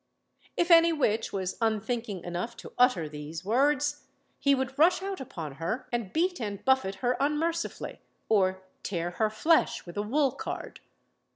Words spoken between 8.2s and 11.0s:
or tear her flesh with a wool card.